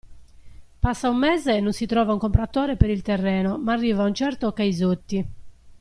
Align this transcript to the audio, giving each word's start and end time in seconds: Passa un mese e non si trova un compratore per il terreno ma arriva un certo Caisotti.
Passa 0.79 1.09
un 1.09 1.17
mese 1.19 1.57
e 1.57 1.59
non 1.59 1.73
si 1.73 1.85
trova 1.85 2.11
un 2.11 2.17
compratore 2.17 2.75
per 2.75 2.89
il 2.89 3.03
terreno 3.03 3.59
ma 3.59 3.73
arriva 3.73 4.03
un 4.03 4.15
certo 4.15 4.51
Caisotti. 4.51 5.27